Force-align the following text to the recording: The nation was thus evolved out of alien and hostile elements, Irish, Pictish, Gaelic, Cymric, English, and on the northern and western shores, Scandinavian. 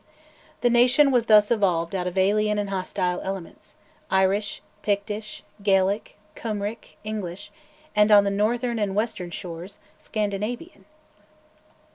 The 0.61 0.69
nation 0.71 1.11
was 1.11 1.27
thus 1.27 1.51
evolved 1.51 1.93
out 1.93 2.07
of 2.07 2.17
alien 2.17 2.57
and 2.57 2.71
hostile 2.71 3.21
elements, 3.21 3.75
Irish, 4.09 4.63
Pictish, 4.81 5.43
Gaelic, 5.61 6.17
Cymric, 6.35 6.97
English, 7.03 7.51
and 7.95 8.09
on 8.09 8.23
the 8.23 8.31
northern 8.31 8.79
and 8.79 8.95
western 8.95 9.29
shores, 9.29 9.77
Scandinavian. 9.99 10.85